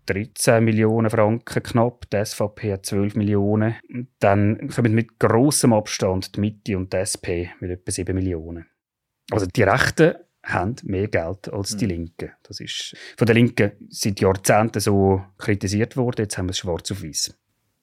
13 0.05 0.63
Millionen 0.63 1.09
Franken 1.09 1.63
knapp, 1.63 2.09
die 2.09 2.25
SVP 2.25 2.73
hat 2.73 2.85
12 2.85 3.15
Millionen. 3.15 3.75
Dann 4.19 4.67
kommen 4.69 4.93
mit 4.93 5.17
grossem 5.17 5.71
Abstand 5.71 6.35
die 6.35 6.41
Mitte 6.41 6.77
und 6.77 6.91
die 6.91 6.97
SP 6.99 7.47
mit 7.61 7.71
etwa 7.71 7.91
7 7.91 8.13
Millionen. 8.13 8.65
Also 9.31 9.45
die 9.45 9.63
Rechten 9.63 10.15
haben 10.43 10.75
mehr 10.83 11.07
Geld 11.07 11.51
als 11.51 11.77
die 11.77 11.85
hm. 11.85 11.91
Linken. 11.91 12.31
Das 12.43 12.59
ist 12.59 12.95
von 13.17 13.25
der 13.25 13.35
Linken 13.35 13.71
seit 13.89 14.19
Jahrzehnten 14.19 14.79
so 14.79 15.23
kritisiert 15.37 15.95
worden. 15.95 16.23
Jetzt 16.23 16.37
haben 16.37 16.47
wir 16.47 16.51
es 16.51 16.57
schwarz 16.59 16.91
auf 16.91 17.01
weiß. 17.01 17.33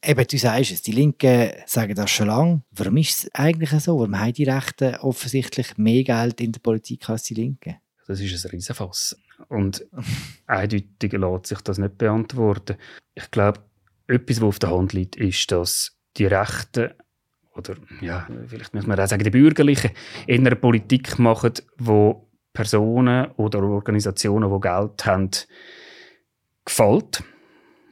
Eben, 0.03 0.27
du 0.27 0.39
sagst 0.39 0.71
es, 0.71 0.83
die 0.83 0.93
Linken 0.93 1.53
sagen 1.67 1.95
das 1.95 2.11
schon 2.11 2.29
lange. 2.29 2.63
Warum 2.71 2.97
ist 2.97 3.25
es 3.25 3.35
eigentlich 3.35 3.71
so? 3.83 3.99
Warum 3.99 4.19
haben 4.19 4.33
die 4.33 4.45
Rechten 4.45 4.95
offensichtlich 4.97 5.77
mehr 5.77 6.05
Geld 6.05 6.41
in 6.41 6.53
der 6.53 6.61
Politik 6.61 7.09
als 7.11 7.25
die 7.25 7.35
Linken? 7.35 7.77
Das 8.07 8.21
ist 8.21 8.45
ein 8.45 8.51
Riesenfass. 8.51 9.17
Und 9.49 9.87
eindeutig 10.47 11.13
lässt 11.13 11.47
sich 11.47 11.61
das 11.61 11.79
nicht 11.79 11.99
beantworten. 11.99 12.77
Ich 13.15 13.31
glaube, 13.31 13.61
etwas, 14.07 14.41
was 14.41 14.49
auf 14.49 14.59
der 14.59 14.71
Hand 14.71 14.93
liegt, 14.93 15.17
ist, 15.17 15.53
dass 15.53 15.97
die 16.17 16.27
Rechten 16.27 16.91
oder 17.55 17.75
ja, 18.01 18.27
vielleicht 18.47 18.75
muss 18.75 18.87
man 18.87 18.99
auch 18.99 19.07
sagen, 19.07 19.25
die 19.25 19.31
Bürgerlichen 19.31 19.91
in 20.27 20.47
einer 20.47 20.57
Politik 20.57 21.19
machen, 21.19 21.53
wo 21.77 22.30
Personen 22.53 23.31
oder 23.37 23.63
Organisationen, 23.63 24.53
die 24.53 24.61
Geld 24.61 25.07
haben, 25.07 25.31
gefällt 26.65 27.23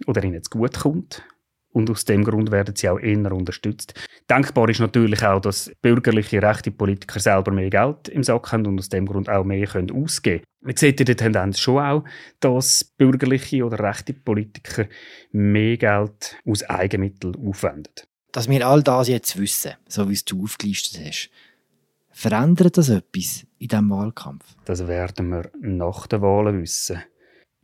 oder 0.06 0.22
ihnen 0.24 0.42
zu 0.42 0.50
gut 0.50 0.78
kommt. 0.78 1.22
Und 1.70 1.90
aus 1.90 2.04
dem 2.06 2.24
Grund 2.24 2.50
werden 2.50 2.74
sie 2.74 2.88
auch 2.88 2.98
eher 2.98 3.30
unterstützt. 3.30 3.94
Denkbar 4.28 4.68
ist 4.68 4.80
natürlich 4.80 5.22
auch, 5.22 5.40
dass 5.40 5.70
bürgerliche 5.80 6.42
rechte 6.42 6.70
Politiker 6.70 7.20
selber 7.20 7.52
mehr 7.52 7.70
Geld 7.70 8.08
im 8.08 8.24
Sack 8.24 8.50
haben 8.52 8.66
und 8.66 8.78
aus 8.78 8.88
dem 8.88 9.06
Grund 9.06 9.28
auch 9.28 9.44
mehr 9.44 9.66
können 9.66 9.90
ausgeben 9.90 10.42
können. 10.42 10.44
Man 10.60 10.76
sieht 10.76 10.98
in 10.98 11.06
der 11.06 11.16
Tendenz 11.16 11.60
schon 11.60 11.78
auch, 11.78 12.04
dass 12.40 12.84
bürgerliche 12.84 13.64
oder 13.64 13.78
rechte 13.78 14.12
Politiker 14.12 14.86
mehr 15.30 15.76
Geld 15.76 16.36
aus 16.46 16.64
Eigenmitteln 16.64 17.36
aufwenden. 17.36 17.92
Dass 18.32 18.48
wir 18.48 18.66
all 18.66 18.82
das 18.82 19.08
jetzt 19.08 19.38
wissen, 19.38 19.72
so 19.86 20.08
wie 20.08 20.14
es 20.14 20.24
du 20.24 20.42
aufgelistet 20.42 21.00
hast, 21.06 21.30
Verändert 22.18 22.76
das 22.76 22.88
etwas 22.88 23.46
in 23.58 23.68
diesem 23.68 23.90
Wahlkampf? 23.90 24.44
Das 24.64 24.86
werden 24.86 25.28
wir 25.30 25.50
nach 25.60 26.06
den 26.06 26.22
Wahlen 26.22 26.60
wissen. 26.60 27.02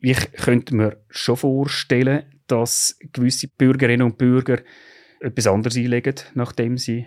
Ich 0.00 0.32
könnte 0.32 0.74
mir 0.74 0.96
schon 1.08 1.36
vorstellen, 1.36 2.24
dass 2.46 2.98
gewisse 3.12 3.48
Bürgerinnen 3.48 4.06
und 4.06 4.18
Bürger 4.18 4.58
etwas 5.20 5.46
anderes 5.46 5.76
einlegen, 5.76 6.14
nachdem 6.34 6.76
sie 6.76 7.06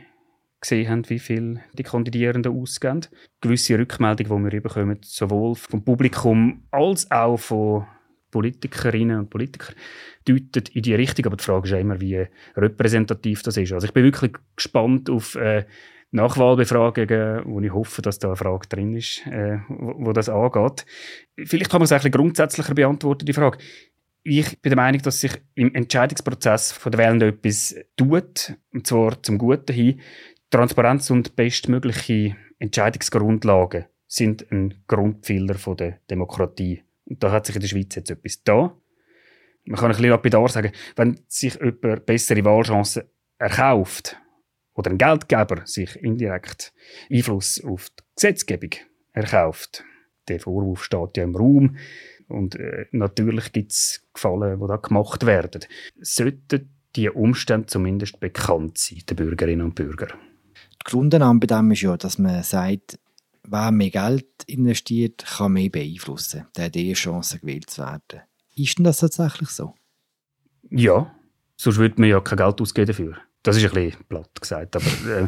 gesehen 0.60 0.90
haben, 0.90 1.10
wie 1.10 1.20
viel 1.20 1.60
die 1.74 1.84
Kandidierenden 1.84 2.60
ausgeben. 2.60 3.02
Gewisse 3.42 3.78
Rückmeldungen, 3.78 4.46
die 4.46 4.52
wir 4.52 4.62
bekommen, 4.62 5.00
sowohl 5.04 5.56
vom 5.56 5.84
Publikum 5.84 6.64
als 6.72 7.10
auch 7.12 7.38
von 7.38 7.86
Politikerinnen 8.32 9.20
und 9.20 9.30
Politikern, 9.30 9.76
deuten 10.28 10.64
in 10.74 10.82
die 10.82 10.96
Richtung. 10.96 11.28
Aber 11.28 11.38
die 11.38 11.44
Frage 11.44 11.68
ist 11.68 11.80
immer, 11.80 12.02
wie 12.02 12.26
repräsentativ 12.56 13.44
das 13.44 13.58
ist. 13.58 13.72
Also 13.72 13.86
ich 13.88 13.94
bin 13.94 14.04
wirklich 14.04 14.34
gespannt 14.56 15.10
auf 15.10 15.36
äh, 15.36 15.66
Nachwahlbefragungen, 16.18 17.44
wo 17.46 17.62
ich 17.62 17.72
hoffe, 17.72 18.02
dass 18.02 18.20
da 18.20 18.28
eine 18.28 18.36
Frage 18.36 18.68
drin 18.68 18.96
ist, 18.96 19.26
äh, 19.28 19.60
wo, 19.70 20.08
wo, 20.08 20.14
das 20.14 20.30
angeht. 20.30 20.86
Vielleicht 21.46 21.72
kann 21.72 21.80
man 21.80 21.86
es 21.86 21.92
ein 21.92 21.98
bisschen 21.98 22.12
grundsätzlicher 22.12 22.74
beantworten, 22.74 23.26
die 23.26 23.34
Frage. 23.34 23.58
Ich 24.24 24.62
bin 24.62 24.72
der 24.72 24.76
Meinung, 24.76 25.02
dass 25.02 25.22
sich 25.22 25.32
im 25.56 25.74
Entscheidungsprozess 25.74 26.74
von 26.74 26.92
der 26.92 27.00
Wählenden 27.00 27.30
etwas 27.30 27.76
tut, 27.96 28.54
und 28.74 28.86
zwar 28.86 29.24
zum 29.24 29.38
Guten 29.38 29.74
hin. 29.74 30.02
Transparenz 30.50 31.10
und 31.10 31.36
bestmögliche 31.36 32.36
Entscheidungsgrundlagen 32.60 33.86
sind 34.08 34.52
ein 34.52 34.74
Grundpfeiler 34.88 35.56
der 35.76 36.00
Demokratie. 36.10 36.84
Und 37.06 37.24
da 37.24 37.32
hat 37.32 37.46
sich 37.46 37.56
in 37.56 37.62
der 37.62 37.70
Schweiz 37.70 37.96
jetzt 37.96 38.12
etwas 38.12 38.44
da. 38.44 38.76
Man 39.66 39.78
kann 39.78 39.86
ein 39.86 39.92
bisschen 39.92 40.10
lapidar 40.10 40.48
sagen, 40.50 40.72
wenn 40.96 41.20
sich 41.28 41.56
jemand 41.56 42.06
bessere 42.06 42.44
Wahlchancen 42.46 43.04
erkauft, 43.38 44.18
oder 44.78 44.92
ein 44.92 44.98
Geldgeber 44.98 45.66
sich 45.66 45.96
indirekt 45.98 46.72
Einfluss 47.12 47.62
auf 47.64 47.90
die 47.90 48.04
Gesetzgebung 48.16 48.70
erkauft. 49.12 49.84
Der 50.28 50.40
Vorwurf 50.40 50.84
steht 50.84 51.18
ja 51.18 51.24
im 51.24 51.36
Raum. 51.36 51.78
Und 52.28 52.56
äh, 52.56 52.86
natürlich 52.92 53.52
gibt 53.52 53.72
es 53.72 54.06
Gefallen, 54.14 54.60
die 54.60 54.68
da 54.68 54.76
gemacht 54.78 55.26
werden. 55.26 55.66
Sollten 56.00 56.70
die 56.96 57.10
Umstände 57.10 57.68
zumindest 57.68 58.20
bekannt 58.20 58.78
sein, 58.78 59.02
den 59.10 59.16
Bürgerinnen 59.16 59.66
und 59.66 59.76
Bürgern. 59.76 60.14
Die 60.74 60.92
Grundannahme 60.92 61.40
bei 61.40 61.48
dem 61.48 61.72
ist 61.72 61.82
ja, 61.82 61.98
dass 61.98 62.18
man 62.18 62.44
sagt, 62.44 63.00
wer 63.44 63.72
mehr 63.72 63.90
Geld 63.90 64.28
investiert, 64.46 65.26
kann 65.26 65.54
mehr 65.54 65.70
beeinflussen. 65.70 66.46
Der 66.56 66.66
hat 66.66 66.76
eher 66.76 66.94
Chancen, 66.94 67.40
gewählt 67.40 67.70
zu 67.70 67.82
werden. 67.82 68.22
Ist 68.56 68.78
denn 68.78 68.86
das 68.86 68.98
tatsächlich 68.98 69.50
so? 69.50 69.74
Ja, 70.70 71.16
sonst 71.56 71.78
würde 71.78 72.02
man 72.02 72.10
ja 72.10 72.20
kein 72.20 72.38
Geld 72.38 72.62
ausgeben 72.62 72.88
dafür. 72.88 73.18
Das 73.48 73.56
ist 73.56 73.64
ein 73.64 73.72
bisschen 73.72 74.04
platt 74.10 74.42
gesagt, 74.42 74.76
aber 74.76 74.86
äh, 74.86 75.28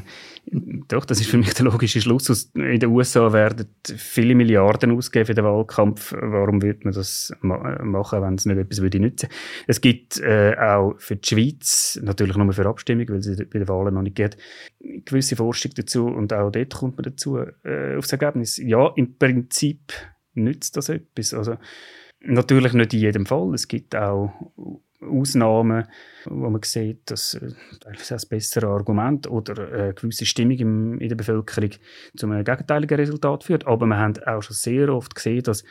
doch, 0.90 1.06
das 1.06 1.22
ist 1.22 1.30
für 1.30 1.38
mich 1.38 1.54
der 1.54 1.64
logische 1.64 2.02
Schluss. 2.02 2.52
In 2.54 2.78
den 2.78 2.90
USA 2.90 3.32
werden 3.32 3.74
viele 3.96 4.36
Milliarden 4.36 4.92
ausgegeben 4.92 5.28
für 5.28 5.36
den 5.36 5.46
Wahlkampf. 5.46 6.12
Warum 6.12 6.62
würde 6.62 6.82
man 6.84 6.94
das 6.94 7.32
ma 7.40 7.82
machen, 7.82 8.22
wenn 8.22 8.36
es 8.36 8.46
nicht 8.46 8.58
etwas 8.58 8.82
würde 8.82 9.00
nützen? 9.00 9.30
Es 9.68 9.80
gibt 9.80 10.20
äh, 10.20 10.54
auch 10.60 10.96
für 10.98 11.16
die 11.16 11.30
Schweiz, 11.30 11.98
natürlich 12.04 12.36
nur 12.36 12.52
für 12.52 12.66
Abstimmung, 12.66 13.08
weil 13.08 13.20
es 13.20 13.38
bei 13.38 13.58
den 13.58 13.70
Wahlen 13.70 13.94
noch 13.94 14.02
nicht 14.02 14.18
geht, 14.18 14.36
gewisse 15.06 15.38
Forschung 15.38 15.72
dazu 15.78 16.08
und 16.08 16.34
auch 16.34 16.52
dort 16.52 16.76
kommt 16.76 16.98
man 16.98 17.04
dazu 17.04 17.38
äh, 17.38 17.96
aufs 17.96 18.12
Ergebnis. 18.12 18.58
Ja, 18.58 18.92
im 18.98 19.18
Prinzip 19.18 19.94
nützt 20.34 20.76
das 20.76 20.90
etwas. 20.90 21.34
Also, 21.34 21.56
natürlich 22.20 22.74
nicht 22.74 22.94
in 22.94 23.00
jedem 23.00 23.26
Fall. 23.26 23.54
Es 23.54 23.70
gibt 23.70 23.96
auch 23.96 24.34
Ausnahmen, 25.02 25.86
wo 26.26 26.50
man 26.50 26.62
sieht, 26.64 27.10
dass 27.10 27.34
äh, 27.36 27.52
das 28.10 28.26
bessere 28.26 28.68
Argument 28.68 29.28
oder 29.28 29.72
eine 29.72 29.94
gewisse 29.94 30.26
Stimmung 30.26 30.58
im, 30.58 31.00
in 31.00 31.10
der 31.10 31.16
Bevölkerung 31.16 31.72
zu 32.16 32.26
einem 32.26 32.44
gegenteiligen 32.44 33.00
Resultat 33.00 33.44
führt. 33.44 33.66
Aber 33.66 33.86
wir 33.86 33.98
haben 33.98 34.22
auch 34.26 34.42
schon 34.42 34.56
sehr 34.56 34.90
oft 34.90 35.16
gesehen, 35.16 35.44
dass 35.44 35.64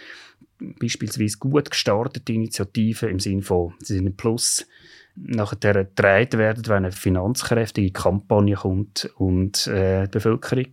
beispielsweise 0.59 1.39
gut 1.39 1.71
gestartete 1.71 2.33
Initiativen 2.33 3.11
im 3.11 3.21
Sinne 3.21 3.43
von, 3.43 3.75
sie 3.81 3.97
sind 3.97 4.07
ein 4.07 4.17
Plus, 4.17 4.67
nachher 5.15 5.85
getragen 5.85 6.39
werden, 6.39 6.67
wenn 6.67 6.85
eine 6.85 6.93
finanzkräftige 6.93 7.93
Kampagne 7.93 8.55
kommt 8.55 9.11
und 9.17 9.67
äh, 9.67 10.05
die 10.05 10.11
Bevölkerung 10.11 10.73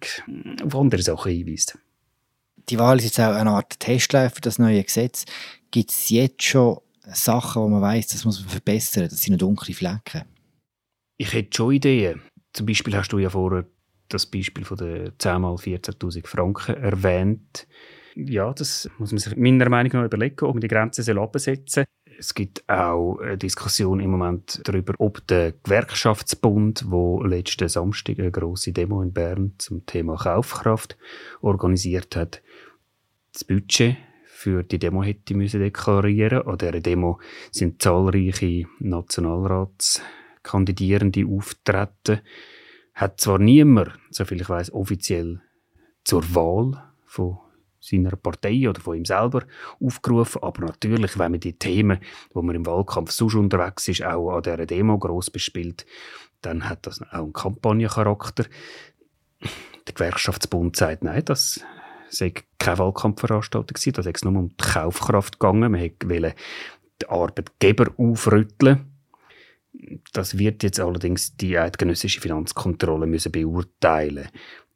auf 0.63 0.75
andere 0.75 1.01
Sachen 1.01 1.31
hinweist. 1.31 1.77
Die 2.69 2.79
Wahl 2.79 2.97
ist 2.97 3.05
jetzt 3.05 3.19
auch 3.19 3.33
eine 3.33 3.51
Art 3.51 3.79
Testlauf 3.79 4.33
für 4.35 4.41
das 4.41 4.59
neue 4.59 4.83
Gesetz. 4.83 5.25
Gibt 5.71 5.91
es 5.91 6.09
jetzt 6.09 6.43
schon 6.43 6.79
Sachen, 7.13 7.61
wo 7.61 7.67
man 7.67 7.81
weiß, 7.81 8.07
das 8.07 8.25
muss 8.25 8.39
man 8.41 8.49
verbessern, 8.49 9.07
das 9.09 9.21
sind 9.21 9.33
noch 9.33 9.39
dunkle 9.39 9.73
Flecken? 9.73 10.23
Ich 11.17 11.33
hätte 11.33 11.55
schon 11.55 11.73
Ideen. 11.73 12.21
Zum 12.53 12.65
Beispiel 12.65 12.95
hast 12.95 13.11
du 13.11 13.19
ja 13.19 13.29
vorher 13.29 13.65
das 14.09 14.25
Beispiel 14.25 14.65
von 14.65 14.77
den 14.77 15.11
10 15.17 15.41
mal 15.41 15.55
14'000 15.55 16.27
Franken 16.27 16.75
erwähnt. 16.75 17.67
Ja, 18.15 18.53
das 18.53 18.89
muss 18.97 19.11
man 19.11 19.19
sich 19.19 19.35
meiner 19.35 19.69
Meinung 19.69 19.91
nach 19.93 20.05
überlegen, 20.05 20.45
ob 20.45 20.55
man 20.55 20.61
die 20.61 20.73
absetzen 20.73 21.03
soll. 21.03 21.85
Es 22.17 22.33
gibt 22.33 22.67
auch 22.69 23.17
eine 23.17 23.37
Diskussion 23.37 23.99
im 23.99 24.11
Moment 24.11 24.61
darüber, 24.63 24.93
ob 24.99 25.27
der 25.27 25.51
Gewerkschaftsbund, 25.51 26.85
wo 26.87 27.21
letzten 27.23 27.67
Samstag 27.67 28.19
eine 28.19 28.31
große 28.31 28.71
Demo 28.71 29.01
in 29.01 29.11
Bern 29.11 29.53
zum 29.57 29.85
Thema 29.85 30.15
Kaufkraft 30.15 30.97
organisiert 31.41 32.15
hat, 32.15 32.41
das 33.33 33.43
Budget 33.43 33.97
für 34.45 34.61
die 34.61 34.77
Demo 34.77 35.01
hätte 35.01 35.33
müssen 35.33 35.59
deklarieren. 35.59 36.45
An 36.45 36.59
dieser 36.59 36.79
Demo 36.79 37.19
sind 37.51 37.81
zahlreiche 37.81 38.67
Nationalratskandidierende 38.77 41.25
auftreten. 41.25 42.19
Hat 42.93 43.19
zwar 43.19 43.39
niemand, 43.39 43.97
soviel 44.11 44.41
ich 44.41 44.49
weiß, 44.49 44.71
offiziell 44.71 45.41
zur 46.03 46.21
Wahl 46.35 46.79
von 47.07 47.39
seiner 47.79 48.15
Partei 48.15 48.69
oder 48.69 48.79
von 48.79 48.97
ihm 48.97 49.05
selber 49.05 49.45
aufgerufen. 49.79 50.43
Aber 50.43 50.63
natürlich, 50.63 51.17
wenn 51.17 51.31
man 51.31 51.39
die 51.39 51.57
Themen, 51.57 51.97
wo 52.31 52.43
man 52.43 52.55
im 52.55 52.67
Wahlkampf 52.67 53.09
sonst 53.09 53.33
unterwegs 53.33 53.87
ist, 53.87 54.03
auch 54.03 54.29
an 54.29 54.43
dieser 54.43 54.67
Demo 54.67 54.99
gross 54.99 55.31
bespielt, 55.31 55.87
dann 56.41 56.69
hat 56.69 56.85
das 56.85 57.01
auch 57.01 57.13
einen 57.13 57.33
Kampagnencharakter. 57.33 58.45
Der 59.87 59.93
Gewerkschaftsbund 59.95 60.75
sagt, 60.75 61.03
nein, 61.03 61.25
das 61.25 61.65
sei 62.17 62.33
keine 62.59 62.79
Wahlkampfveranstaltung 62.79 63.75
gewesen, 63.75 63.93
da 63.93 64.03
sei 64.03 64.11
es 64.13 64.23
nur 64.23 64.35
um 64.35 64.49
die 64.49 64.55
Kaufkraft 64.57 65.39
gegangen. 65.39 65.71
Man 65.71 65.81
wollte 65.81 66.35
die 67.01 67.09
Arbeitgeber 67.09 67.91
aufrütteln. 67.97 68.91
Das 70.13 70.37
wird 70.37 70.63
jetzt 70.63 70.79
allerdings 70.79 71.35
die 71.35 71.57
eidgenössische 71.57 72.21
Finanzkontrolle 72.21 73.07
müssen 73.07 73.31
beurteilen. 73.31 74.29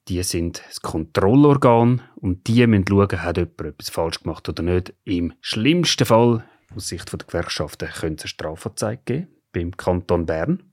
die 0.10 0.24
sind 0.24 0.64
das 0.68 0.82
Kontrollorgan 0.82 2.02
und 2.16 2.48
die 2.48 2.66
müssen 2.66 2.86
schauen, 2.88 3.22
hat 3.22 3.38
jemand 3.38 3.62
etwas 3.62 3.90
falsch 3.90 4.24
gemacht 4.24 4.50
oder 4.50 4.64
nicht. 4.64 4.94
Im 5.06 5.34
schlimmsten 5.40 6.06
Fall, 6.06 6.44
aus 6.76 6.88
Sicht 6.88 7.12
der 7.12 7.20
Gewerkschaften, 7.20 7.88
könnte 7.88 8.16
es 8.16 8.24
eine 8.24 8.30
Strafanzeige 8.30 9.02
geben 9.06 9.28
beim 9.52 9.78
Kanton 9.78 10.26
Bern. 10.26 10.64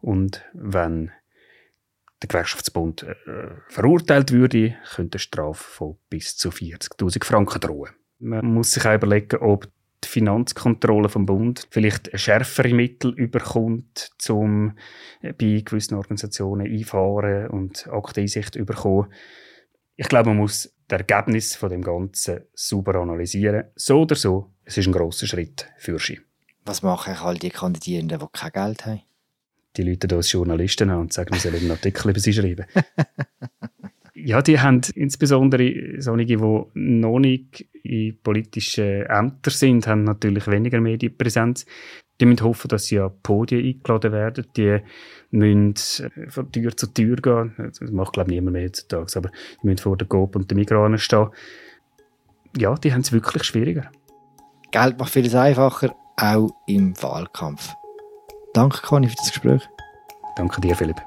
Und 0.00 0.44
wenn 0.52 1.10
der 2.22 2.28
Gewerkschaftsbund 2.28 3.04
äh, 3.04 3.14
verurteilt 3.68 4.32
würde, 4.32 4.76
könnte 4.94 5.16
eine 5.16 5.20
Strafe 5.20 5.62
von 5.62 5.98
bis 6.08 6.36
zu 6.36 6.50
40.000 6.50 7.24
Franken 7.24 7.60
drohen. 7.60 7.90
Man 8.18 8.52
muss 8.52 8.72
sich 8.72 8.84
auch 8.84 8.94
überlegen, 8.94 9.36
ob 9.36 9.68
die 10.04 10.08
Finanzkontrolle 10.08 11.08
vom 11.08 11.26
Bund 11.26 11.66
vielleicht 11.70 12.10
schärfere 12.18 12.72
Mittel 12.74 13.12
überkommt, 13.14 14.10
um 14.28 14.76
bei 15.22 15.62
gewissen 15.64 15.94
Organisationen 15.94 16.66
einfahren 16.66 17.48
und 17.48 17.88
Akteneinsicht 17.88 18.56
überkommen. 18.56 19.12
Ich 19.96 20.08
glaube, 20.08 20.30
man 20.30 20.38
muss 20.38 20.72
das 20.86 21.00
Ergebnis 21.00 21.56
von 21.56 21.70
dem 21.70 21.82
Ganzen 21.82 22.44
sauber 22.54 22.96
analysieren. 22.96 23.64
So 23.74 24.02
oder 24.02 24.14
so, 24.14 24.52
es 24.64 24.78
ist 24.78 24.86
ein 24.86 24.92
grosser 24.92 25.26
Schritt 25.26 25.68
für 25.76 25.98
sie. 25.98 26.20
Was 26.64 26.82
machen 26.82 27.14
all 27.14 27.36
die 27.36 27.50
Kandidierenden, 27.50 28.20
die 28.20 28.26
kein 28.32 28.52
Geld 28.52 28.86
haben? 28.86 29.02
Die 29.78 29.84
Leute 29.84 30.14
als 30.14 30.32
Journalisten 30.32 30.90
an 30.90 31.00
und 31.00 31.12
sagen, 31.12 31.32
wir 31.32 31.40
sollen 31.40 31.56
einen 31.56 31.70
Artikel 31.70 32.10
über 32.10 32.20
sie 32.20 32.32
schreiben. 32.32 32.66
ja, 34.14 34.42
die 34.42 34.58
haben 34.58 34.80
insbesondere 34.94 36.00
solche, 36.00 36.26
die 36.26 36.36
noch 36.74 37.18
nicht 37.20 37.66
in 37.84 38.18
politischen 38.20 39.06
Ämtern 39.06 39.54
sind, 39.54 39.86
haben 39.86 40.04
natürlich 40.04 40.46
weniger 40.48 40.80
Medienpräsenz. 40.80 41.64
Die 42.20 42.26
müssen 42.26 42.44
hoffen, 42.44 42.68
dass 42.68 42.86
sie 42.86 42.98
an 42.98 43.12
Podien 43.22 43.64
eingeladen 43.64 44.12
werden. 44.12 44.46
Die 44.56 44.80
müssen 45.30 45.74
äh, 46.16 46.30
von 46.30 46.50
Tür 46.50 46.76
zu 46.76 46.92
Tür 46.92 47.16
gehen. 47.16 47.54
Das 47.56 47.80
macht, 47.92 48.14
glaube 48.14 48.30
ich, 48.30 48.34
niemand 48.34 48.54
mehr 48.54 48.64
heutzutage. 48.64 49.16
Aber 49.16 49.30
die 49.62 49.66
müssen 49.66 49.78
vor 49.78 49.96
der 49.96 50.08
Coop 50.08 50.34
und 50.34 50.50
der 50.50 50.56
Migros 50.56 51.00
stehen. 51.00 51.28
Ja, 52.56 52.74
die 52.74 52.92
haben 52.92 53.02
es 53.02 53.12
wirklich 53.12 53.44
schwieriger. 53.44 53.90
Geld 54.72 54.98
macht 54.98 55.12
vieles 55.12 55.34
einfacher, 55.34 55.94
auch 56.16 56.50
im 56.66 57.00
Wahlkampf. 57.00 57.74
Danke, 58.58 58.82
Conny, 58.82 59.06
für 59.06 59.14
das 59.14 59.30
Gespräch. 59.30 59.68
Danke 60.34 60.60
dir, 60.60 60.74
Philipp. 60.74 61.00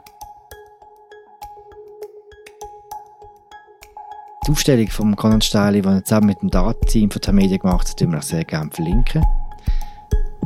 Die 4.47 4.51
Aufstellung 4.51 4.87
von 4.87 5.17
Conan 5.17 5.41
Steili, 5.41 5.81
die 5.81 5.87
er 5.89 6.01
zusammen 6.01 6.27
mit 6.27 6.41
dem 6.41 6.49
Datenteam 6.49 7.11
von 7.11 7.21
der 7.21 7.33
Media 7.33 7.57
gemacht 7.57 7.89
hat, 7.89 7.99
wir 7.99 8.17
auch 8.17 8.21
sehr 8.21 8.45
gerne 8.45 8.71
verlinken. 8.71 9.25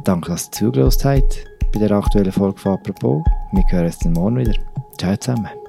Danke, 0.03 0.31
dass 0.31 0.47
ihr 0.47 0.51
zugelassen 0.53 1.11
habt 1.11 1.45
bei 1.73 1.79
der 1.79 1.91
aktuellen 1.91 2.31
Folge 2.31 2.57
von 2.57 2.73
«Apropos». 2.73 3.23
Wir 3.51 3.63
hören 3.69 3.85
uns 3.85 3.99
dann 3.99 4.13
morgen 4.13 4.37
wieder. 4.37 4.55
Ciao 4.97 5.15
zusammen. 5.15 5.64